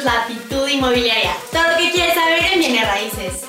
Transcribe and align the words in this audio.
es 0.00 0.04
Latitud 0.04 0.66
Inmobiliaria. 0.66 1.36
Todo 1.52 1.62
lo 1.62 1.76
que 1.76 1.90
quieres 1.90 2.14
saber 2.14 2.52
en 2.52 2.58
bienes 2.58 2.86
raíces. 2.86 3.44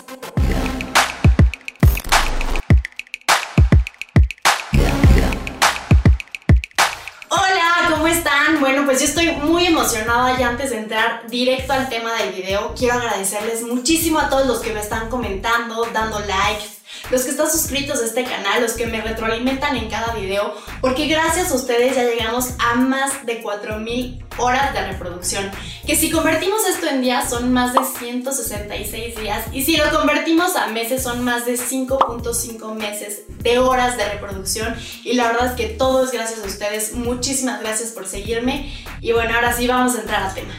Hola, 7.30 7.90
¿cómo 7.90 8.08
están? 8.08 8.60
Bueno, 8.60 8.86
pues 8.86 9.00
yo 9.00 9.06
estoy 9.06 9.32
muy 9.32 9.68
emocionada 9.68 10.38
y 10.40 10.44
antes 10.44 10.72
de 10.72 10.80
entrar 10.80 11.28
directo 11.30 11.72
al 11.74 11.88
tema 11.88 12.14
del 12.16 12.34
video, 12.34 12.74
quiero 12.78 12.96
agradecerles 12.96 13.62
muchísimo 13.62 14.20
a 14.20 14.30
todos 14.30 14.46
los 14.46 14.60
que 14.60 14.74
me 14.74 14.82
están 14.82 15.10
comentando, 15.10 15.86
dando 15.94 16.20
likes, 16.20 16.81
los 17.10 17.24
que 17.24 17.32
están 17.32 17.50
suscritos 17.50 18.02
a 18.02 18.06
este 18.06 18.24
canal, 18.24 18.62
los 18.62 18.74
que 18.74 18.86
me 18.86 19.02
retroalimentan 19.02 19.76
en 19.76 19.90
cada 19.90 20.14
video, 20.14 20.54
porque 20.82 21.08
gracias 21.08 21.52
a 21.52 21.56
ustedes 21.56 21.96
ya 21.96 22.04
llegamos 22.04 22.50
a 22.60 22.76
más 22.76 23.26
de 23.26 23.42
4000 23.42 24.24
horas 24.38 24.74
de 24.74 24.88
reproducción. 24.88 25.50
Que 25.86 25.96
si 25.96 26.10
convertimos 26.10 26.66
esto 26.68 26.88
en 26.88 27.02
días 27.02 27.30
son 27.30 27.52
más 27.54 27.74
de 27.74 27.80
166 28.00 29.20
días 29.20 29.46
y 29.52 29.64
si 29.64 29.78
lo 29.78 29.90
convertimos 29.92 30.56
a 30.56 30.68
meses 30.68 31.04
son 31.04 31.24
más 31.24 31.46
de 31.46 31.58
5.5 31.58 32.74
meses 32.76 33.24
de 33.40 33.60
horas 33.60 33.98
de 33.98 34.06
reproducción 34.10 34.76
y 35.04 35.14
la 35.14 35.28
verdad 35.28 35.48
es 35.48 35.54
que 35.54 35.68
todo 35.68 36.04
es 36.04 36.12
gracias 36.12 36.40
a 36.44 36.48
ustedes. 36.48 36.94
Muchísimas 36.94 37.62
gracias 37.62 37.90
por 37.90 38.08
seguirme 38.08 38.74
y 39.02 39.12
bueno, 39.12 39.36
ahora 39.36 39.54
sí 39.54 39.68
vamos 39.68 39.96
a 39.96 40.02
entrar 40.02 40.24
al 40.24 40.34
tema. 40.34 40.54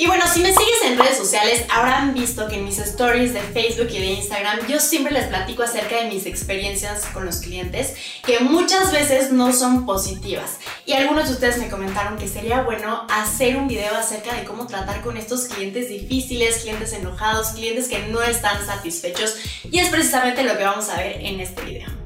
Y 0.00 0.06
bueno, 0.06 0.28
si 0.32 0.38
me 0.42 0.52
sigues 0.52 0.80
en 0.84 0.96
redes 0.96 1.16
sociales, 1.16 1.64
habrán 1.68 2.14
visto 2.14 2.46
que 2.46 2.54
en 2.54 2.64
mis 2.64 2.78
stories 2.78 3.34
de 3.34 3.40
Facebook 3.40 3.88
y 3.90 3.98
de 3.98 4.06
Instagram 4.12 4.60
yo 4.68 4.78
siempre 4.78 5.12
les 5.12 5.26
platico 5.26 5.64
acerca 5.64 5.96
de 5.96 6.04
mis 6.04 6.24
experiencias 6.24 7.06
con 7.06 7.26
los 7.26 7.38
clientes, 7.38 7.96
que 8.24 8.38
muchas 8.38 8.92
veces 8.92 9.32
no 9.32 9.52
son 9.52 9.86
positivas. 9.86 10.60
Y 10.86 10.92
algunos 10.92 11.26
de 11.26 11.34
ustedes 11.34 11.58
me 11.58 11.68
comentaron 11.68 12.16
que 12.16 12.28
sería 12.28 12.62
bueno 12.62 13.08
hacer 13.10 13.56
un 13.56 13.66
video 13.66 13.92
acerca 13.96 14.34
de 14.34 14.44
cómo 14.44 14.68
tratar 14.68 15.00
con 15.00 15.16
estos 15.16 15.46
clientes 15.46 15.88
difíciles, 15.88 16.58
clientes 16.58 16.92
enojados, 16.92 17.48
clientes 17.48 17.88
que 17.88 17.98
no 18.06 18.22
están 18.22 18.64
satisfechos. 18.64 19.34
Y 19.68 19.80
es 19.80 19.88
precisamente 19.88 20.44
lo 20.44 20.56
que 20.56 20.62
vamos 20.62 20.88
a 20.90 20.98
ver 20.98 21.16
en 21.26 21.40
este 21.40 21.60
video. 21.62 21.97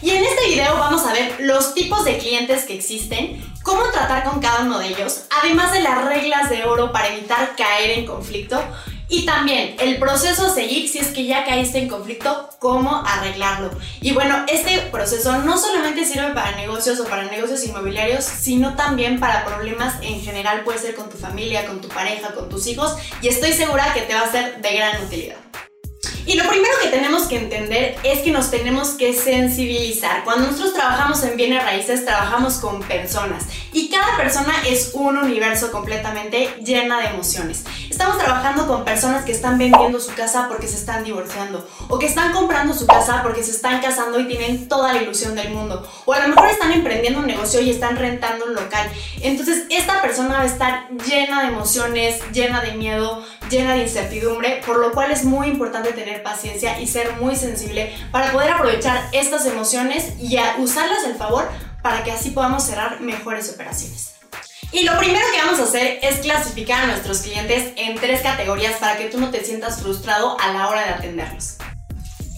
Y 0.00 0.10
en 0.10 0.24
este 0.24 0.46
video 0.46 0.74
vamos 0.78 1.04
a 1.06 1.12
ver 1.12 1.36
los 1.40 1.74
tipos 1.74 2.04
de 2.04 2.18
clientes 2.18 2.64
que 2.64 2.74
existen, 2.74 3.42
cómo 3.62 3.82
tratar 3.90 4.24
con 4.24 4.40
cada 4.40 4.62
uno 4.62 4.78
de 4.78 4.88
ellos, 4.88 5.24
además 5.42 5.72
de 5.72 5.80
las 5.80 6.04
reglas 6.04 6.48
de 6.50 6.64
oro 6.64 6.92
para 6.92 7.08
evitar 7.08 7.56
caer 7.56 7.98
en 7.98 8.06
conflicto 8.06 8.62
y 9.08 9.24
también 9.24 9.74
el 9.80 9.98
proceso 9.98 10.46
a 10.46 10.54
seguir 10.54 10.88
si 10.88 10.98
es 10.98 11.08
que 11.08 11.26
ya 11.26 11.44
caíste 11.44 11.78
en 11.78 11.88
conflicto, 11.88 12.50
cómo 12.60 13.02
arreglarlo. 13.04 13.70
Y 14.00 14.12
bueno, 14.12 14.44
este 14.46 14.78
proceso 14.92 15.38
no 15.38 15.58
solamente 15.58 16.04
sirve 16.04 16.28
para 16.28 16.52
negocios 16.52 17.00
o 17.00 17.04
para 17.06 17.24
negocios 17.24 17.64
inmobiliarios, 17.64 18.24
sino 18.24 18.76
también 18.76 19.18
para 19.18 19.44
problemas 19.44 19.94
en 20.02 20.20
general, 20.20 20.62
puede 20.62 20.78
ser 20.78 20.94
con 20.94 21.08
tu 21.08 21.16
familia, 21.16 21.66
con 21.66 21.80
tu 21.80 21.88
pareja, 21.88 22.34
con 22.34 22.48
tus 22.48 22.66
hijos 22.68 22.94
y 23.20 23.28
estoy 23.28 23.52
segura 23.52 23.92
que 23.94 24.02
te 24.02 24.14
va 24.14 24.20
a 24.20 24.30
ser 24.30 24.60
de 24.60 24.74
gran 24.74 25.02
utilidad. 25.02 25.36
Y 26.28 26.34
lo 26.34 26.46
primero 26.46 26.74
que 26.82 26.90
tenemos 26.90 27.26
que 27.26 27.38
entender 27.38 27.96
es 28.02 28.18
que 28.18 28.30
nos 28.30 28.50
tenemos 28.50 28.90
que 28.90 29.14
sensibilizar. 29.14 30.24
Cuando 30.24 30.46
nosotros 30.46 30.74
trabajamos 30.74 31.24
en 31.24 31.38
bienes 31.38 31.64
raíces, 31.64 32.04
trabajamos 32.04 32.58
con 32.58 32.82
personas 32.82 33.44
y 33.72 33.88
cada 33.88 34.14
persona 34.18 34.52
es 34.66 34.90
un 34.92 35.16
universo 35.16 35.72
completamente 35.72 36.50
llena 36.62 37.00
de 37.00 37.06
emociones. 37.06 37.64
Estamos 37.88 38.18
trabajando 38.18 38.66
con 38.66 38.84
personas 38.84 39.24
que 39.24 39.32
están 39.32 39.56
vendiendo 39.56 39.98
su 40.00 40.12
casa 40.12 40.48
porque 40.48 40.68
se 40.68 40.76
están 40.76 41.02
divorciando 41.02 41.66
o 41.88 41.98
que 41.98 42.04
están 42.04 42.34
comprando 42.34 42.74
su 42.74 42.86
casa 42.86 43.22
porque 43.22 43.42
se 43.42 43.52
están 43.52 43.80
casando 43.80 44.20
y 44.20 44.28
tienen 44.28 44.68
toda 44.68 44.92
la 44.92 45.00
ilusión 45.00 45.34
del 45.34 45.54
mundo 45.54 45.90
o 46.04 46.12
a 46.12 46.20
lo 46.20 46.28
mejor 46.28 46.50
están 46.50 46.72
emprendiendo 46.72 47.20
un 47.20 47.26
negocio 47.26 47.62
y 47.62 47.70
están 47.70 47.96
rentando 47.96 48.44
un 48.44 48.54
local. 48.54 48.86
Entonces 49.22 49.64
esta 49.70 50.02
persona 50.02 50.34
va 50.34 50.42
a 50.42 50.46
estar 50.46 50.90
llena 51.06 51.40
de 51.40 51.48
emociones, 51.48 52.20
llena 52.32 52.60
de 52.60 52.72
miedo, 52.72 53.24
llena 53.48 53.72
de 53.72 53.84
incertidumbre, 53.84 54.60
por 54.66 54.78
lo 54.78 54.92
cual 54.92 55.10
es 55.10 55.24
muy 55.24 55.48
importante 55.48 55.92
tener 55.92 56.17
paciencia 56.18 56.80
y 56.80 56.86
ser 56.86 57.16
muy 57.16 57.36
sensible 57.36 57.92
para 58.10 58.32
poder 58.32 58.50
aprovechar 58.50 59.08
estas 59.12 59.46
emociones 59.46 60.12
y 60.20 60.38
usarlas 60.58 61.04
en 61.04 61.16
favor 61.16 61.48
para 61.82 62.04
que 62.04 62.12
así 62.12 62.30
podamos 62.30 62.64
cerrar 62.64 63.00
mejores 63.00 63.50
operaciones. 63.50 64.14
Y 64.70 64.84
lo 64.84 64.98
primero 64.98 65.24
que 65.32 65.40
vamos 65.40 65.60
a 65.60 65.64
hacer 65.64 65.98
es 66.02 66.18
clasificar 66.18 66.84
a 66.84 66.86
nuestros 66.88 67.20
clientes 67.20 67.72
en 67.76 67.94
tres 67.96 68.20
categorías 68.20 68.74
para 68.74 68.98
que 68.98 69.06
tú 69.06 69.18
no 69.18 69.30
te 69.30 69.42
sientas 69.42 69.80
frustrado 69.80 70.38
a 70.38 70.52
la 70.52 70.68
hora 70.68 70.82
de 70.82 70.90
atenderlos. 70.90 71.56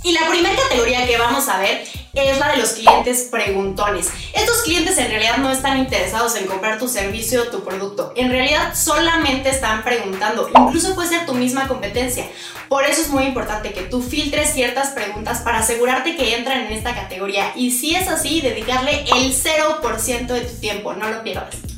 Y 0.05 0.13
la 0.13 0.29
primera 0.29 0.55
categoría 0.55 1.07
que 1.07 1.19
vamos 1.19 1.49
a 1.49 1.59
ver 1.59 1.85
es 2.15 2.39
la 2.39 2.53
de 2.53 2.59
los 2.59 2.71
clientes 2.71 3.29
preguntones. 3.31 4.09
Estos 4.35 4.63
clientes 4.63 4.99
en 4.99 5.09
realidad 5.09 5.39
no 5.39 5.51
están 5.51 5.79
interesados 5.79 6.37
en 6.37 6.47
comprar 6.47 6.79
tu 6.79 6.89
servicio 6.89 7.43
o 7.43 7.47
tu 7.47 7.63
producto. 7.63 8.13
En 8.17 8.31
realidad 8.31 8.75
solamente 8.75 9.51
están 9.51 9.85
preguntando. 9.85 10.49
Incluso 10.57 10.95
puede 10.95 11.09
ser 11.09 11.27
tu 11.27 11.35
misma 11.35 11.69
competencia. 11.69 12.27
Por 12.69 12.85
eso 12.85 13.03
es 13.03 13.09
muy 13.09 13.25
importante 13.25 13.73
que 13.73 13.83
tú 13.83 14.03
filtres 14.03 14.53
ciertas 14.53 14.91
preguntas 14.91 15.41
para 15.41 15.59
asegurarte 15.59 16.17
que 16.17 16.37
entran 16.37 16.67
en 16.67 16.73
esta 16.73 16.95
categoría. 16.95 17.53
Y 17.55 17.73
si 17.73 17.95
es 17.95 18.09
así, 18.09 18.41
dedicarle 18.41 19.05
el 19.17 19.35
0% 19.35 20.27
de 20.27 20.41
tu 20.43 20.57
tiempo. 20.57 20.93
No 20.95 21.09
lo 21.09 21.23
pierdas. 21.23 21.70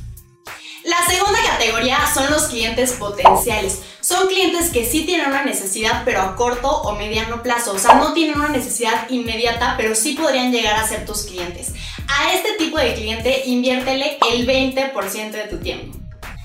La 0.92 1.06
segunda 1.06 1.38
categoría 1.42 2.00
son 2.12 2.30
los 2.30 2.48
clientes 2.48 2.92
potenciales. 2.92 3.80
Son 4.02 4.26
clientes 4.26 4.68
que 4.68 4.84
sí 4.84 5.06
tienen 5.06 5.28
una 5.28 5.42
necesidad, 5.42 6.02
pero 6.04 6.20
a 6.20 6.36
corto 6.36 6.68
o 6.68 6.94
mediano 6.94 7.42
plazo. 7.42 7.72
O 7.72 7.78
sea, 7.78 7.94
no 7.94 8.12
tienen 8.12 8.36
una 8.36 8.50
necesidad 8.50 9.08
inmediata, 9.08 9.72
pero 9.78 9.94
sí 9.94 10.12
podrían 10.12 10.52
llegar 10.52 10.76
a 10.76 10.86
ser 10.86 11.06
tus 11.06 11.22
clientes. 11.22 11.72
A 12.08 12.34
este 12.34 12.58
tipo 12.58 12.76
de 12.76 12.92
cliente 12.92 13.44
inviértele 13.46 14.18
el 14.34 14.46
20% 14.46 15.30
de 15.30 15.44
tu 15.44 15.56
tiempo. 15.60 15.96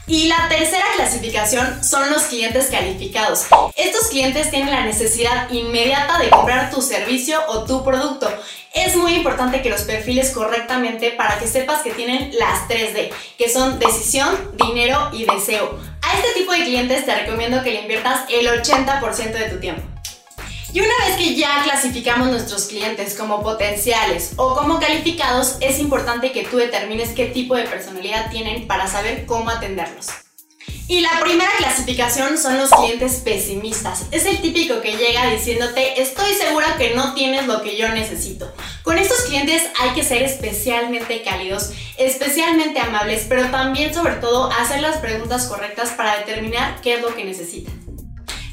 Y 0.07 0.29
la 0.29 0.47
tercera 0.47 0.85
clasificación 0.95 1.83
son 1.83 2.09
los 2.09 2.23
clientes 2.23 2.67
calificados. 2.67 3.47
Estos 3.75 4.07
clientes 4.07 4.49
tienen 4.49 4.71
la 4.71 4.85
necesidad 4.85 5.49
inmediata 5.49 6.19
de 6.19 6.29
comprar 6.29 6.71
tu 6.71 6.81
servicio 6.81 7.37
o 7.49 7.65
tu 7.65 7.83
producto. 7.83 8.31
Es 8.77 8.95
muy 8.95 9.15
importante 9.15 9.63
que 9.63 9.71
los 9.71 9.81
perfiles 9.81 10.29
correctamente 10.29 11.09
para 11.09 11.39
que 11.39 11.47
sepas 11.47 11.81
que 11.81 11.89
tienen 11.89 12.31
las 12.37 12.67
3D, 12.69 13.09
que 13.35 13.49
son 13.49 13.79
decisión, 13.79 14.29
dinero 14.55 15.09
y 15.11 15.25
deseo. 15.25 15.79
A 16.03 16.15
este 16.15 16.33
tipo 16.39 16.51
de 16.51 16.63
clientes 16.63 17.03
te 17.03 17.15
recomiendo 17.15 17.63
que 17.63 17.71
le 17.71 17.81
inviertas 17.81 18.29
el 18.29 18.45
80% 18.45 19.31
de 19.31 19.49
tu 19.49 19.59
tiempo. 19.59 19.81
Y 20.71 20.79
una 20.79 20.93
vez 21.07 21.17
que 21.17 21.33
ya 21.33 21.63
clasificamos 21.63 22.27
nuestros 22.27 22.67
clientes 22.67 23.15
como 23.15 23.41
potenciales 23.41 24.33
o 24.35 24.55
como 24.55 24.79
calificados, 24.79 25.57
es 25.59 25.79
importante 25.79 26.31
que 26.31 26.43
tú 26.43 26.57
determines 26.57 27.09
qué 27.09 27.25
tipo 27.25 27.55
de 27.55 27.63
personalidad 27.63 28.29
tienen 28.29 28.67
para 28.67 28.85
saber 28.85 29.25
cómo 29.25 29.49
atenderlos. 29.49 30.26
Y 30.89 31.01
la 31.01 31.19
primera 31.19 31.51
clasificación 31.57 32.37
son 32.37 32.57
los 32.57 32.69
clientes 32.69 33.15
pesimistas. 33.15 34.05
Es 34.11 34.25
el 34.25 34.41
típico 34.41 34.79
que 34.79 34.95
llega 34.95 35.29
diciéndote, 35.29 36.01
estoy 36.01 36.33
segura 36.33 36.77
que 36.77 36.95
no 36.95 37.13
tienes 37.13 37.45
lo 37.45 37.61
que 37.61 37.75
yo 37.75 37.89
necesito. 37.89 38.49
Con 38.83 38.97
estos 38.97 39.19
clientes 39.23 39.63
hay 39.81 39.89
que 39.89 40.03
ser 40.03 40.21
especialmente 40.23 41.23
cálidos, 41.23 41.71
especialmente 41.97 42.79
amables, 42.79 43.25
pero 43.27 43.49
también 43.51 43.93
sobre 43.93 44.13
todo 44.13 44.49
hacer 44.49 44.79
las 44.79 44.97
preguntas 44.97 45.47
correctas 45.47 45.89
para 45.89 46.19
determinar 46.19 46.79
qué 46.81 46.95
es 46.95 47.01
lo 47.01 47.13
que 47.13 47.25
necesitan. 47.25 47.86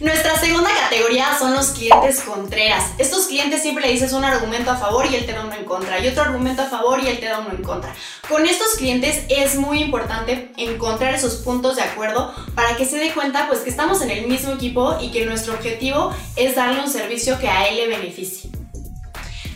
Nuestra 0.00 0.36
segunda 0.40 0.70
categoría 0.74 1.38
son 1.38 1.54
los 1.54 1.68
clientes 1.68 2.20
contreras. 2.22 2.90
Estos 2.98 3.26
clientes 3.26 3.62
siempre 3.62 3.86
le 3.86 3.92
dices 3.92 4.12
un 4.12 4.24
argumento 4.24 4.72
a 4.72 4.76
favor 4.76 5.06
y 5.06 5.14
él 5.14 5.24
te 5.24 5.32
da 5.32 5.44
uno 5.44 5.54
en 5.54 5.64
contra, 5.64 6.00
y 6.00 6.08
otro 6.08 6.22
argumento 6.22 6.62
a 6.62 6.66
favor 6.66 6.98
y 7.00 7.06
él 7.06 7.20
te 7.20 7.26
da 7.26 7.38
uno 7.38 7.50
en 7.50 7.62
contra. 7.62 7.94
Con 8.28 8.44
estos 8.44 8.74
clientes 8.74 9.24
es 9.28 9.54
muy 9.54 9.80
importante 9.80 10.50
encontrar 10.56 11.14
esos 11.14 11.36
puntos 11.36 11.76
de 11.76 11.82
acuerdo 11.82 12.34
para 12.56 12.76
que 12.76 12.86
se 12.86 12.98
dé 12.98 13.12
cuenta 13.12 13.46
pues 13.46 13.60
que 13.60 13.70
estamos 13.70 14.02
en 14.02 14.10
el 14.10 14.26
mismo 14.26 14.52
equipo 14.52 14.98
y 15.00 15.12
que 15.12 15.26
nuestro 15.26 15.54
objetivo 15.54 16.12
es 16.34 16.56
darle 16.56 16.80
un 16.80 16.90
servicio 16.90 17.38
que 17.38 17.48
a 17.48 17.68
él 17.68 17.76
le 17.76 17.86
beneficie. 17.86 18.63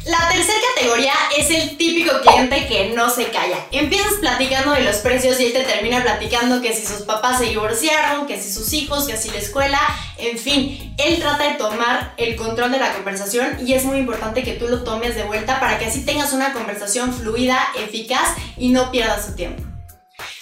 La 0.08 0.26
tercera 0.26 0.58
categoría 0.74 1.12
es 1.36 1.50
el 1.50 1.76
típico 1.76 2.10
cliente 2.22 2.66
que 2.66 2.94
no 2.94 3.10
se 3.10 3.26
calla. 3.26 3.58
Empiezas 3.70 4.14
platicando 4.14 4.72
de 4.72 4.80
los 4.80 4.96
precios 4.96 5.38
y 5.38 5.44
él 5.44 5.52
te 5.52 5.64
termina 5.64 6.02
platicando 6.02 6.62
que 6.62 6.72
si 6.72 6.86
sus 6.86 7.02
papás 7.02 7.40
se 7.40 7.44
divorciaron, 7.44 8.26
que 8.26 8.40
si 8.40 8.50
sus 8.50 8.72
hijos, 8.72 9.06
que 9.06 9.18
si 9.18 9.28
la 9.28 9.36
escuela, 9.36 9.78
en 10.16 10.38
fin, 10.38 10.94
él 10.96 11.18
trata 11.18 11.50
de 11.50 11.58
tomar 11.58 12.14
el 12.16 12.36
control 12.36 12.72
de 12.72 12.78
la 12.78 12.94
conversación 12.94 13.58
y 13.66 13.74
es 13.74 13.84
muy 13.84 13.98
importante 13.98 14.42
que 14.42 14.54
tú 14.54 14.66
lo 14.68 14.82
tomes 14.82 15.14
de 15.14 15.24
vuelta 15.24 15.60
para 15.60 15.78
que 15.78 15.84
así 15.84 16.06
tengas 16.06 16.32
una 16.32 16.54
conversación 16.54 17.12
fluida, 17.12 17.60
eficaz 17.76 18.34
y 18.56 18.70
no 18.70 18.90
pierdas 18.90 19.26
su 19.26 19.34
tiempo. 19.34 19.67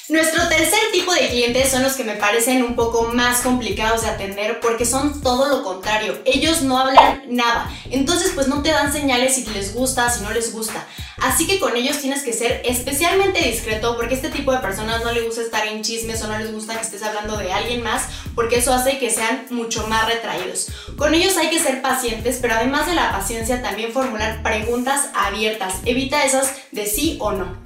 Nuestro 0.08 0.48
tercer 0.48 0.78
tipo 0.92 1.12
de 1.12 1.28
clientes 1.28 1.68
son 1.68 1.82
los 1.82 1.94
que 1.94 2.04
me 2.04 2.14
parecen 2.14 2.62
un 2.62 2.76
poco 2.76 3.10
más 3.12 3.40
complicados 3.40 4.02
de 4.02 4.08
atender 4.08 4.60
porque 4.60 4.84
son 4.84 5.20
todo 5.20 5.48
lo 5.48 5.64
contrario. 5.64 6.16
Ellos 6.24 6.62
no 6.62 6.78
hablan 6.78 7.22
nada. 7.28 7.68
Entonces 7.90 8.30
pues 8.32 8.46
no 8.46 8.62
te 8.62 8.70
dan 8.70 8.92
señales 8.92 9.34
si 9.34 9.44
les 9.46 9.74
gusta, 9.74 10.08
si 10.08 10.22
no 10.22 10.30
les 10.30 10.52
gusta. 10.52 10.86
Así 11.18 11.48
que 11.48 11.58
con 11.58 11.76
ellos 11.76 11.98
tienes 11.98 12.22
que 12.22 12.32
ser 12.32 12.62
especialmente 12.64 13.40
discreto 13.40 13.96
porque 13.96 14.14
este 14.14 14.28
tipo 14.28 14.52
de 14.52 14.58
personas 14.58 15.02
no 15.02 15.10
les 15.10 15.24
gusta 15.24 15.42
estar 15.42 15.66
en 15.66 15.82
chismes 15.82 16.22
o 16.22 16.28
no 16.28 16.38
les 16.38 16.52
gusta 16.52 16.76
que 16.76 16.82
estés 16.82 17.02
hablando 17.02 17.36
de 17.36 17.52
alguien 17.52 17.82
más 17.82 18.04
porque 18.36 18.58
eso 18.58 18.72
hace 18.72 18.98
que 18.98 19.10
sean 19.10 19.46
mucho 19.50 19.88
más 19.88 20.06
retraídos. 20.06 20.68
Con 20.96 21.14
ellos 21.14 21.36
hay 21.36 21.50
que 21.50 21.58
ser 21.58 21.82
pacientes, 21.82 22.38
pero 22.40 22.54
además 22.54 22.86
de 22.86 22.94
la 22.94 23.10
paciencia 23.10 23.60
también 23.60 23.92
formular 23.92 24.40
preguntas 24.44 25.08
abiertas. 25.14 25.74
Evita 25.84 26.24
esas 26.24 26.52
de 26.70 26.86
sí 26.86 27.16
o 27.18 27.32
no. 27.32 27.65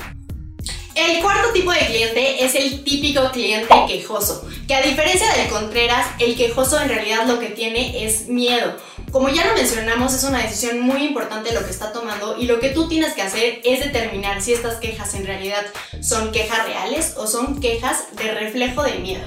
El 1.00 1.22
cuarto 1.22 1.50
tipo 1.54 1.72
de 1.72 1.78
cliente 1.86 2.44
es 2.44 2.54
el 2.54 2.84
típico 2.84 3.30
cliente 3.30 3.74
quejoso, 3.88 4.46
que 4.68 4.74
a 4.74 4.82
diferencia 4.82 5.32
del 5.32 5.48
Contreras, 5.48 6.06
el 6.18 6.36
quejoso 6.36 6.78
en 6.78 6.90
realidad 6.90 7.26
lo 7.26 7.40
que 7.40 7.46
tiene 7.46 8.04
es 8.04 8.28
miedo. 8.28 8.76
Como 9.10 9.30
ya 9.30 9.46
lo 9.46 9.54
mencionamos, 9.54 10.12
es 10.12 10.24
una 10.24 10.42
decisión 10.42 10.80
muy 10.80 11.02
importante 11.04 11.54
lo 11.54 11.64
que 11.64 11.70
está 11.70 11.90
tomando 11.90 12.36
y 12.36 12.44
lo 12.44 12.60
que 12.60 12.68
tú 12.68 12.86
tienes 12.86 13.14
que 13.14 13.22
hacer 13.22 13.62
es 13.64 13.80
determinar 13.80 14.42
si 14.42 14.52
estas 14.52 14.76
quejas 14.76 15.14
en 15.14 15.24
realidad 15.24 15.64
son 16.02 16.32
quejas 16.32 16.66
reales 16.66 17.14
o 17.16 17.26
son 17.26 17.62
quejas 17.62 18.14
de 18.16 18.32
reflejo 18.32 18.82
de 18.82 18.98
miedo. 18.98 19.24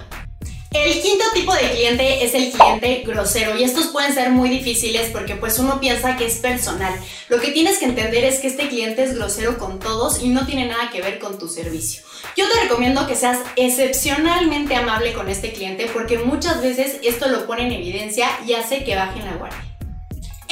El 0.74 1.02
quinto 1.02 1.24
tipo 1.36 1.54
de 1.54 1.70
cliente 1.70 2.26
es 2.26 2.34
el 2.34 2.52
cliente 2.52 3.04
grosero 3.06 3.56
y 3.56 3.64
estos 3.64 3.88
pueden 3.88 4.12
ser 4.12 4.32
muy 4.32 4.50
difíciles 4.50 5.12
porque 5.12 5.36
pues 5.36 5.60
uno 5.60 5.80
piensa 5.80 6.18
que 6.18 6.26
es 6.26 6.38
personal. 6.38 6.94
Lo 7.30 7.40
que 7.40 7.52
tienes 7.52 7.78
que 7.78 7.86
entender 7.86 8.24
es 8.24 8.40
que 8.40 8.48
este 8.48 8.70
cliente 8.70 9.04
es 9.04 9.14
grosero 9.14 9.60
con 9.60 9.78
todos 9.78 10.24
y 10.24 10.30
no 10.30 10.48
tiene 10.48 10.66
nada 10.66 10.90
que 10.92 11.02
ver 11.02 11.20
con 11.20 11.38
tu 11.38 11.48
servicio. 11.48 12.02
Yo 12.36 12.50
te 12.50 12.62
recomiendo 12.62 13.06
que 13.06 13.16
seas 13.16 13.38
excepcionalmente 13.56 14.76
amable 14.76 15.14
con 15.14 15.30
este 15.30 15.54
cliente 15.54 15.88
porque 15.94 16.18
muchas 16.18 16.62
veces 16.62 16.98
esto 17.04 17.28
lo 17.28 17.46
pone 17.46 17.68
en 17.68 17.74
evidencia 17.74 18.28
y 18.48 18.54
hace 18.54 18.84
que 18.84 18.96
bajen 18.96 19.26
la 19.26 19.34
guardia. 19.34 19.73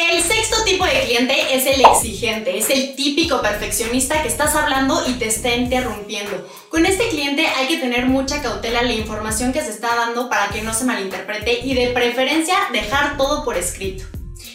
El 0.10 0.24
sexto 0.24 0.64
tipo 0.64 0.84
de 0.84 1.00
cliente 1.04 1.56
es 1.56 1.68
el 1.68 1.86
exigente, 1.86 2.58
es 2.58 2.72
el 2.72 2.96
típico 2.96 3.40
perfeccionista 3.40 4.24
que 4.24 4.30
estás 4.30 4.56
hablando 4.56 5.04
y 5.08 5.14
te 5.14 5.28
está 5.28 5.54
interrumpiendo. 5.54 6.48
Con 6.70 6.88
este 6.88 7.08
cliente 7.10 7.46
hay 7.46 7.68
que 7.68 7.78
tener 7.78 8.08
mucha 8.08 8.42
cautela 8.42 8.82
la 8.82 8.94
información 8.94 9.54
que 9.54 9.62
se 9.62 9.70
está 9.70 9.96
dando 9.96 10.28
para 10.28 10.50
que 10.50 10.64
no 10.64 10.74
se 10.74 10.86
malinterprete 10.86 11.60
y 11.64 11.76
de 11.76 11.90
preferencia 11.90 12.56
dejar 12.74 13.16
todo 13.16 13.46
por 13.46 13.58
escrito. 13.58 14.04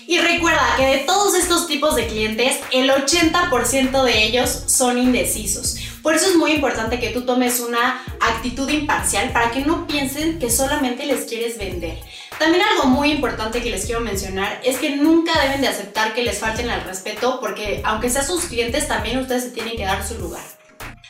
Y 0.08 0.18
recuerda 0.18 0.74
que 0.76 0.86
de 0.86 0.98
todos 0.98 1.36
estos 1.36 1.68
tipos 1.68 1.94
de 1.94 2.08
clientes, 2.08 2.58
el 2.72 2.90
80% 2.90 4.02
de 4.02 4.24
ellos 4.24 4.64
son 4.66 4.98
indecisos. 4.98 5.76
Por 6.02 6.14
eso 6.14 6.28
es 6.28 6.36
muy 6.36 6.52
importante 6.52 6.98
que 6.98 7.10
tú 7.10 7.22
tomes 7.22 7.60
una 7.60 8.04
actitud 8.20 8.68
imparcial 8.68 9.30
para 9.30 9.52
que 9.52 9.60
no 9.60 9.86
piensen 9.86 10.40
que 10.40 10.50
solamente 10.50 11.06
les 11.06 11.24
quieres 11.24 11.56
vender. 11.56 11.98
También 12.38 12.62
algo 12.62 12.84
muy 12.84 13.12
importante 13.12 13.62
que 13.62 13.70
les 13.70 13.86
quiero 13.86 14.00
mencionar 14.00 14.60
es 14.62 14.78
que 14.78 14.96
nunca 14.96 15.40
deben 15.40 15.62
de 15.62 15.68
aceptar 15.68 16.12
que 16.12 16.22
les 16.22 16.38
falten 16.38 16.68
al 16.68 16.84
respeto 16.84 17.40
porque 17.40 17.80
aunque 17.84 18.10
sean 18.10 18.26
sus 18.26 18.44
clientes 18.44 18.86
también 18.86 19.18
ustedes 19.18 19.44
se 19.44 19.50
tienen 19.50 19.76
que 19.76 19.84
dar 19.84 20.06
su 20.06 20.18
lugar. 20.18 20.42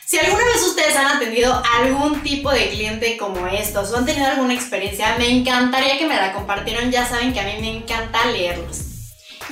Si 0.05 0.17
alguna 0.17 0.45
vez 0.45 0.63
ustedes 0.65 0.95
han 0.95 1.17
atendido 1.17 1.61
algún 1.79 2.23
tipo 2.23 2.49
de 2.49 2.69
cliente 2.69 3.17
como 3.17 3.45
estos 3.45 3.91
o 3.91 3.97
han 3.97 4.05
tenido 4.05 4.25
alguna 4.25 4.53
experiencia, 4.53 5.17
me 5.19 5.29
encantaría 5.29 5.97
que 5.97 6.07
me 6.07 6.15
la 6.15 6.31
compartieran. 6.31 6.89
Ya 6.89 7.05
saben 7.05 7.33
que 7.33 7.41
a 7.41 7.43
mí 7.43 7.55
me 7.59 7.75
encanta 7.75 8.25
leerlos. 8.27 8.83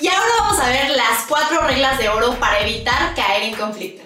Y 0.01 0.07
ahora 0.07 0.31
vamos 0.39 0.60
a 0.62 0.69
ver 0.69 0.92
las 0.92 1.25
cuatro 1.27 1.60
reglas 1.68 2.00
de 2.00 2.07
oro 2.07 2.39
para 2.39 2.62
evitar 2.62 3.13
caer 3.16 3.44
en 3.44 3.56
conflicto. 3.56 4.05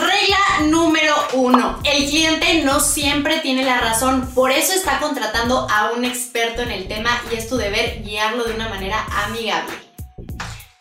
Regla 0.00 0.38
número 0.70 1.14
uno, 1.34 1.78
el 1.84 2.08
cliente 2.08 2.62
no 2.64 2.80
siempre 2.80 3.38
tiene 3.40 3.64
la 3.64 3.78
razón, 3.78 4.30
por 4.34 4.50
eso 4.50 4.72
está 4.72 4.98
contratando 4.98 5.66
a 5.70 5.92
un 5.92 6.04
experto 6.04 6.62
en 6.62 6.70
el 6.70 6.88
tema 6.88 7.20
y 7.30 7.36
es 7.36 7.48
tu 7.48 7.56
deber 7.56 8.02
guiarlo 8.02 8.44
de 8.44 8.54
una 8.54 8.68
manera 8.68 9.06
amigable. 9.24 9.74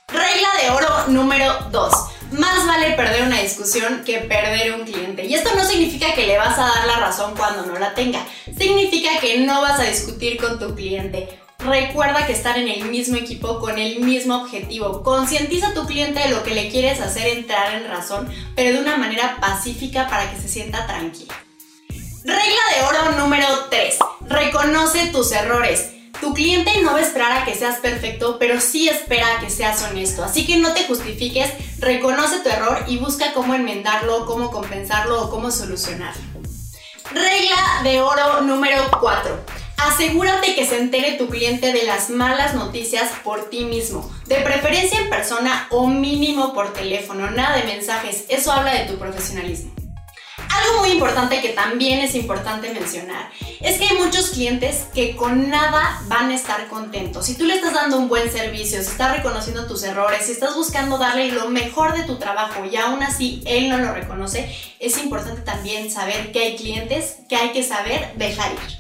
Regla 0.07 0.49
de 0.61 0.69
oro 0.71 1.07
número 1.07 1.53
2. 1.71 1.93
Más 2.31 2.65
vale 2.65 2.91
perder 2.91 3.23
una 3.23 3.41
discusión 3.41 4.03
que 4.05 4.19
perder 4.19 4.75
un 4.75 4.85
cliente. 4.85 5.25
Y 5.25 5.33
esto 5.33 5.49
no 5.55 5.63
significa 5.63 6.13
que 6.13 6.27
le 6.27 6.37
vas 6.37 6.57
a 6.57 6.67
dar 6.67 6.87
la 6.87 6.97
razón 6.97 7.33
cuando 7.35 7.65
no 7.65 7.77
la 7.77 7.93
tenga. 7.93 8.25
Significa 8.57 9.19
que 9.19 9.39
no 9.39 9.61
vas 9.61 9.79
a 9.79 9.83
discutir 9.83 10.37
con 10.37 10.59
tu 10.59 10.75
cliente. 10.75 11.39
Recuerda 11.59 12.25
que 12.25 12.31
estar 12.31 12.57
en 12.57 12.69
el 12.69 12.85
mismo 12.85 13.17
equipo 13.17 13.59
con 13.59 13.77
el 13.77 13.99
mismo 13.99 14.41
objetivo. 14.41 15.03
Concientiza 15.03 15.69
a 15.69 15.73
tu 15.73 15.85
cliente 15.85 16.19
de 16.19 16.29
lo 16.29 16.41
que 16.41 16.55
le 16.55 16.69
quieres 16.69 17.01
hacer 17.01 17.27
entrar 17.27 17.73
en 17.73 17.89
razón, 17.89 18.29
pero 18.55 18.77
de 18.77 18.81
una 18.81 18.95
manera 18.95 19.37
pacífica 19.41 20.07
para 20.07 20.31
que 20.31 20.39
se 20.39 20.47
sienta 20.47 20.87
tranquilo. 20.87 21.33
Regla 22.23 22.61
de 22.75 22.83
oro 22.87 23.11
número 23.17 23.47
3. 23.69 23.97
Reconoce 24.21 25.07
tus 25.07 25.31
errores. 25.33 25.91
Tu 26.21 26.33
cliente 26.33 26.81
no 26.81 26.93
va 26.93 26.99
a 26.99 27.01
esperar 27.01 27.31
a 27.33 27.45
que 27.45 27.55
seas 27.55 27.79
perfecto, 27.79 28.37
pero 28.39 28.61
sí 28.61 28.87
espera 28.87 29.37
a 29.37 29.39
que 29.39 29.49
seas 29.49 29.81
honesto. 29.83 30.23
Así 30.23 30.45
que 30.45 30.57
no 30.57 30.73
te 30.73 30.85
justifiques, 30.85 31.51
reconoce 31.79 32.39
tu 32.39 32.49
error 32.49 32.83
y 32.87 32.97
busca 32.97 33.33
cómo 33.33 33.53
enmendarlo, 33.53 34.25
cómo 34.25 34.49
compensarlo 34.49 35.23
o 35.23 35.29
cómo 35.29 35.51
solucionarlo. 35.51 36.21
Regla 37.11 37.81
de 37.83 38.01
oro 38.01 38.41
número 38.41 38.83
4. 38.99 39.58
Asegúrate 39.87 40.55
que 40.55 40.65
se 40.65 40.77
entere 40.77 41.13
tu 41.13 41.29
cliente 41.29 41.71
de 41.71 41.83
las 41.83 42.09
malas 42.09 42.53
noticias 42.53 43.09
por 43.23 43.49
ti 43.49 43.63
mismo, 43.63 44.11
de 44.25 44.35
preferencia 44.37 44.99
en 44.99 45.09
persona 45.09 45.67
o 45.71 45.87
mínimo 45.87 46.53
por 46.53 46.73
teléfono, 46.73 47.31
nada 47.31 47.57
de 47.57 47.63
mensajes, 47.63 48.25
eso 48.27 48.51
habla 48.51 48.73
de 48.73 48.85
tu 48.85 48.97
profesionalismo. 48.97 49.71
Algo 50.49 50.79
muy 50.79 50.91
importante 50.91 51.41
que 51.41 51.49
también 51.49 51.99
es 51.99 52.15
importante 52.15 52.73
mencionar 52.73 53.29
es 53.61 53.77
que 53.77 53.85
hay 53.85 53.97
muchos 53.97 54.29
clientes 54.29 54.87
que 54.93 55.15
con 55.15 55.49
nada 55.49 56.01
van 56.07 56.31
a 56.31 56.35
estar 56.35 56.67
contentos. 56.67 57.25
Si 57.25 57.35
tú 57.35 57.45
le 57.45 57.55
estás 57.55 57.73
dando 57.73 57.97
un 57.97 58.09
buen 58.09 58.31
servicio, 58.31 58.81
si 58.81 58.89
estás 58.89 59.15
reconociendo 59.15 59.67
tus 59.67 59.83
errores, 59.83 60.25
si 60.25 60.31
estás 60.31 60.55
buscando 60.55 60.97
darle 60.97 61.31
lo 61.31 61.49
mejor 61.49 61.95
de 61.95 62.03
tu 62.03 62.17
trabajo 62.17 62.65
y 62.65 62.75
aún 62.75 63.03
así 63.03 63.41
él 63.45 63.69
no 63.69 63.77
lo 63.77 63.93
reconoce, 63.93 64.53
es 64.79 64.97
importante 64.97 65.41
también 65.41 65.91
saber 65.91 66.31
que 66.31 66.39
hay 66.39 66.55
clientes 66.57 67.17
que 67.29 67.35
hay 67.35 67.51
que 67.51 67.63
saber 67.63 68.13
dejar 68.15 68.51
ir. 68.53 68.78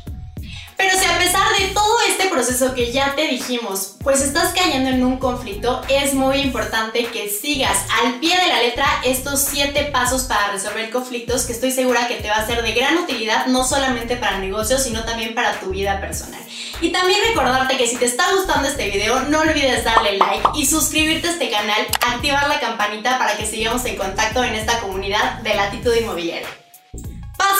Pero 0.79 0.97
si 0.97 1.05
a 1.05 1.17
pesar 1.17 1.45
de 1.59 1.73
todo 1.73 1.97
este 2.07 2.29
proceso 2.29 2.73
que 2.73 2.93
ya 2.93 3.13
te 3.13 3.27
dijimos, 3.27 3.95
pues 4.01 4.21
estás 4.21 4.53
cayendo 4.53 4.89
en 4.89 5.03
un 5.03 5.17
conflicto, 5.17 5.81
es 5.89 6.13
muy 6.13 6.37
importante 6.37 7.03
que 7.07 7.29
sigas 7.29 7.77
al 8.01 8.21
pie 8.21 8.33
de 8.37 8.47
la 8.47 8.61
letra 8.61 8.87
estos 9.03 9.41
7 9.41 9.89
pasos 9.91 10.23
para 10.23 10.53
resolver 10.53 10.89
conflictos 10.89 11.43
que 11.43 11.51
estoy 11.51 11.71
segura 11.71 12.07
que 12.07 12.15
te 12.15 12.29
va 12.29 12.37
a 12.37 12.47
ser 12.47 12.63
de 12.63 12.71
gran 12.71 12.97
utilidad, 12.97 13.47
no 13.47 13.65
solamente 13.65 14.15
para 14.15 14.39
negocios, 14.39 14.81
sino 14.81 15.03
también 15.03 15.35
para 15.35 15.59
tu 15.59 15.71
vida 15.71 15.99
personal. 15.99 16.39
Y 16.79 16.93
también 16.93 17.19
recordarte 17.27 17.75
que 17.75 17.85
si 17.85 17.97
te 17.97 18.05
está 18.05 18.31
gustando 18.33 18.69
este 18.69 18.89
video, 18.89 19.19
no 19.23 19.39
olvides 19.41 19.83
darle 19.83 20.17
like 20.17 20.47
y 20.55 20.65
suscribirte 20.65 21.27
a 21.27 21.31
este 21.31 21.49
canal, 21.49 21.85
activar 22.07 22.47
la 22.47 22.61
campanita 22.61 23.17
para 23.17 23.35
que 23.35 23.45
sigamos 23.45 23.83
en 23.83 23.97
contacto 23.97 24.45
en 24.45 24.55
esta 24.55 24.79
comunidad 24.79 25.39
de 25.39 25.55
latitud 25.55 25.93
inmobiliaria. 25.93 26.47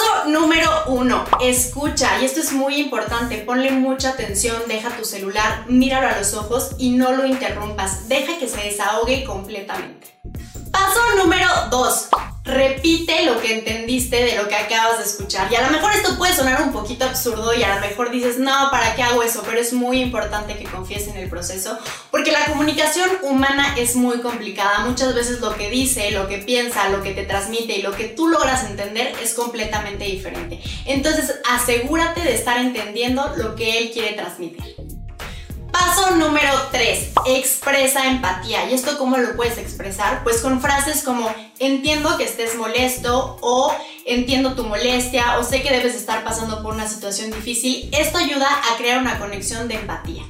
Paso 0.10 0.30
número 0.30 0.70
uno, 0.88 1.24
escucha. 1.42 2.20
Y 2.22 2.26
esto 2.26 2.40
es 2.40 2.52
muy 2.52 2.76
importante. 2.76 3.38
Ponle 3.38 3.72
mucha 3.72 4.10
atención, 4.10 4.56
deja 4.68 4.96
tu 4.96 5.06
celular, 5.06 5.66
míralo 5.68 6.08
a 6.08 6.18
los 6.18 6.34
ojos 6.34 6.72
y 6.78 6.92
no 6.92 7.12
lo 7.12 7.26
interrumpas. 7.26 8.08
Deja 8.08 8.38
que 8.40 8.48
se 8.48 8.62
desahogue 8.62 9.24
completamente. 9.24 10.20
Paso 10.72 11.00
número 11.18 11.48
2. 11.70 12.10
Repite 12.44 13.26
lo 13.26 13.40
que 13.40 13.60
entendiste 13.60 14.24
de 14.24 14.36
lo 14.36 14.48
que 14.48 14.56
acabas 14.56 14.98
de 14.98 15.04
escuchar. 15.04 15.52
Y 15.52 15.56
a 15.56 15.62
lo 15.62 15.72
mejor 15.72 15.92
esto 15.94 16.18
puede 16.18 16.34
sonar 16.34 16.62
un 16.62 16.72
poquito 16.72 17.06
absurdo 17.06 17.54
y 17.54 17.64
a 17.64 17.76
lo 17.76 17.82
mejor 17.82 18.12
dices, 18.12 18.40
no, 18.40 18.70
¿para 18.72 18.96
qué 18.96 19.04
hago 19.04 19.22
eso? 19.22 19.44
Pero 19.46 19.60
es 19.60 19.74
muy 19.74 20.02
importante 20.02 20.58
que 20.58 20.64
confíes 20.64 21.08
en 21.08 21.18
el 21.18 21.30
proceso 21.30 21.78
porque 22.12 22.32
la 22.32 22.46
comunicación 22.46 23.10
humana 23.24 23.76
es 23.78 23.96
muy 23.96 24.22
complicada. 24.22 24.80
Muchas 24.86 25.14
veces 25.14 25.42
lo 25.42 25.56
que 25.56 25.70
dice, 25.70 26.12
lo 26.12 26.28
que 26.28 26.40
piensa, 26.40 26.90
lo 26.90 27.04
que 27.04 27.12
te 27.12 27.24
transmite 27.24 27.78
y 27.78 27.82
lo 27.82 27.92
que 27.92 28.06
tú 28.06 28.28
logras 28.28 28.64
entender 28.64 29.14
es 29.22 29.34
completamente 29.34 30.06
diferente. 30.06 30.60
Entonces 30.86 31.36
asegúrate 31.50 32.22
de 32.22 32.34
estar 32.34 32.58
entendiendo 32.58 33.34
lo 33.38 33.56
que 33.56 33.78
él 33.78 33.92
quiere 33.92 34.14
transmitir. 34.14 34.99
Paso 35.80 36.14
número 36.18 36.52
3, 36.72 37.12
expresa 37.26 38.06
empatía. 38.06 38.70
¿Y 38.70 38.74
esto 38.74 38.98
cómo 38.98 39.16
lo 39.16 39.38
puedes 39.38 39.58
expresar? 39.58 40.24
Pues 40.24 40.42
con 40.42 40.60
frases 40.60 41.04
como 41.04 41.34
entiendo 41.58 42.18
que 42.18 42.26
estés 42.26 42.58
molesto 42.58 43.38
o 43.40 43.74
entiendo 44.06 44.56
tu 44.56 44.66
molestia 44.66 45.40
o 45.40 45.44
sé 45.46 45.62
que 45.62 45.72
debes 45.72 45.96
estar 45.96 46.26
pasando 46.26 46.62
por 46.62 46.74
una 46.74 46.90
situación 46.90 47.32
difícil. 47.32 47.90
Esto 47.94 48.18
ayuda 48.18 48.50
a 48.50 48.78
crear 48.78 49.00
una 49.00 49.20
conexión 49.20 49.70
de 49.70 49.76
empatía. 49.76 50.24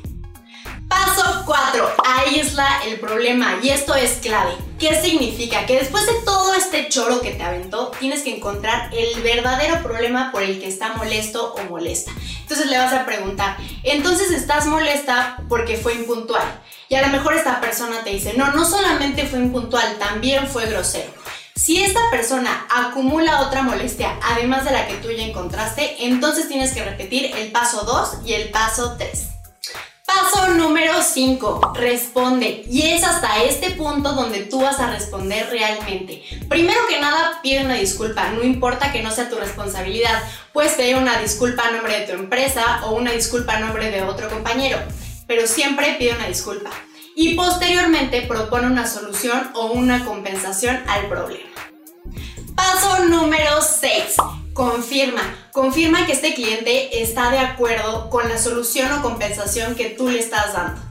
Paso 1.06 1.44
4. 1.46 1.94
Aísla 2.04 2.82
el 2.86 3.00
problema. 3.00 3.58
Y 3.64 3.70
esto 3.70 3.96
es 3.96 4.18
clave. 4.22 4.52
¿Qué 4.78 5.02
significa? 5.02 5.66
Que 5.66 5.78
después 5.78 6.06
de 6.06 6.14
todo 6.26 6.54
este 6.54 6.90
choro 6.90 7.22
que 7.22 7.32
te 7.32 7.44
aventó, 7.44 7.92
tienes 8.00 8.22
que 8.22 8.36
encontrar 8.36 8.94
el 8.94 9.22
verdadero 9.22 9.82
problema 9.82 10.32
por 10.32 10.44
el 10.44 10.60
que 10.60 10.68
está 10.68 10.94
molesto 10.96 11.54
o 11.54 11.64
molesta. 11.70 12.12
Entonces 12.42 12.68
le 12.68 12.78
vas 12.78 12.94
a 12.94 13.06
preguntar, 13.06 13.56
entonces 13.84 14.32
estás 14.32 14.66
molesta 14.66 15.38
porque 15.48 15.78
fue 15.78 15.94
impuntual. 15.94 16.62
Y 16.90 16.96
a 16.96 17.02
lo 17.02 17.08
mejor 17.10 17.34
esta 17.34 17.62
persona 17.62 18.04
te 18.04 18.10
dice, 18.10 18.34
no, 18.36 18.52
no 18.52 18.66
solamente 18.66 19.26
fue 19.26 19.40
impuntual, 19.40 19.98
también 20.00 20.48
fue 20.48 20.66
grosero. 20.66 21.12
Si 21.56 21.82
esta 21.82 22.10
persona 22.10 22.68
acumula 22.70 23.42
otra 23.42 23.64
molestia 23.64 24.18
además 24.24 24.66
de 24.66 24.72
la 24.72 24.88
que 24.88 24.96
tú 24.96 25.12
ya 25.12 25.24
encontraste, 25.24 26.06
entonces 26.06 26.48
tienes 26.48 26.74
que 26.74 26.84
repetir 26.84 27.32
el 27.36 27.52
paso 27.52 27.84
2 27.84 28.26
y 28.26 28.34
el 28.34 28.50
paso 28.50 28.96
3. 28.98 29.29
Paso 30.22 30.50
número 30.50 31.02
5, 31.02 31.74
responde. 31.76 32.64
Y 32.70 32.82
es 32.90 33.04
hasta 33.06 33.42
este 33.44 33.72
punto 33.72 34.12
donde 34.12 34.42
tú 34.42 34.62
vas 34.62 34.80
a 34.80 34.92
responder 34.92 35.48
realmente. 35.50 36.24
Primero 36.50 36.82
que 36.90 37.00
nada, 37.00 37.40
pide 37.42 37.64
una 37.64 37.76
disculpa, 37.76 38.30
no 38.32 38.44
importa 38.44 38.92
que 38.92 39.02
no 39.02 39.12
sea 39.12 39.30
tu 39.30 39.38
responsabilidad. 39.38 40.22
Puedes 40.52 40.74
pedir 40.74 40.98
una 40.98 41.18
disculpa 41.20 41.64
a 41.68 41.72
nombre 41.72 42.00
de 42.00 42.06
tu 42.06 42.14
empresa 42.14 42.82
o 42.86 42.96
una 42.96 43.12
disculpa 43.12 43.54
a 43.54 43.60
nombre 43.62 43.92
de 43.92 44.02
otro 44.02 44.30
compañero, 44.30 44.80
pero 45.26 45.48
siempre 45.48 45.96
pide 45.98 46.16
una 46.16 46.28
disculpa. 46.28 46.70
Y 47.16 47.36
posteriormente 47.36 48.22
propone 48.24 48.68
una 48.68 48.88
solución 48.88 49.52
o 49.54 49.68
una 49.68 50.04
compensación 50.04 50.82
al 50.88 51.08
problema. 51.08 51.50
Paso 52.56 53.06
número 53.06 53.62
6. 53.62 54.16
Confirma. 54.60 55.22
Confirma 55.54 56.06
que 56.06 56.12
este 56.12 56.34
cliente 56.34 57.02
está 57.02 57.32
de 57.32 57.40
acuerdo 57.40 58.10
con 58.10 58.28
la 58.28 58.38
solución 58.38 58.92
o 58.92 59.02
compensación 59.02 59.74
que 59.74 59.86
tú 59.86 60.10
le 60.10 60.20
estás 60.20 60.52
dando. 60.52 60.82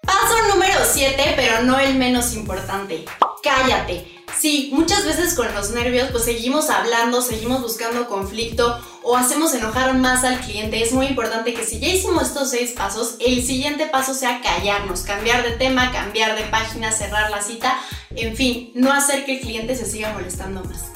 Paso 0.00 0.48
número 0.52 0.80
7, 0.84 1.34
pero 1.36 1.62
no 1.62 1.78
el 1.78 1.94
menos 1.94 2.34
importante. 2.34 3.04
Cállate. 3.44 4.24
Sí, 4.36 4.70
muchas 4.74 5.04
veces 5.04 5.34
con 5.34 5.54
los 5.54 5.70
nervios 5.70 6.08
pues 6.10 6.24
seguimos 6.24 6.68
hablando, 6.68 7.22
seguimos 7.22 7.62
buscando 7.62 8.08
conflicto 8.08 8.84
o 9.04 9.16
hacemos 9.16 9.54
enojar 9.54 9.94
más 9.94 10.24
al 10.24 10.40
cliente. 10.40 10.82
Es 10.82 10.90
muy 10.90 11.06
importante 11.06 11.54
que 11.54 11.64
si 11.64 11.78
ya 11.78 11.86
hicimos 11.86 12.24
estos 12.24 12.50
seis 12.50 12.72
pasos, 12.72 13.14
el 13.20 13.44
siguiente 13.46 13.86
paso 13.86 14.14
sea 14.14 14.40
callarnos, 14.40 15.02
cambiar 15.02 15.44
de 15.44 15.52
tema, 15.52 15.92
cambiar 15.92 16.34
de 16.34 16.42
página, 16.46 16.90
cerrar 16.90 17.30
la 17.30 17.40
cita, 17.40 17.78
en 18.16 18.34
fin, 18.34 18.72
no 18.74 18.92
hacer 18.92 19.24
que 19.24 19.36
el 19.36 19.40
cliente 19.42 19.76
se 19.76 19.86
siga 19.88 20.12
molestando 20.12 20.64
más. 20.64 20.93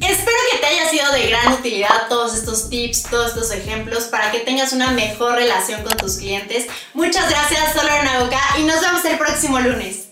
Espero 0.00 0.36
que 0.50 0.58
te 0.58 0.66
haya 0.66 0.88
sido 0.88 1.12
de 1.12 1.28
gran 1.28 1.52
utilidad 1.52 2.08
todos 2.08 2.34
estos 2.34 2.70
tips, 2.70 3.02
todos 3.04 3.28
estos 3.28 3.50
ejemplos 3.52 4.04
para 4.04 4.30
que 4.32 4.40
tengas 4.40 4.72
una 4.72 4.90
mejor 4.92 5.34
relación 5.34 5.82
con 5.82 5.96
tus 5.96 6.16
clientes. 6.16 6.66
Muchas 6.94 7.28
gracias, 7.28 7.74
Solo 7.74 8.02
Nauca, 8.02 8.40
y 8.58 8.64
nos 8.64 8.80
vemos 8.80 9.04
el 9.04 9.18
próximo 9.18 9.60
lunes. 9.60 10.09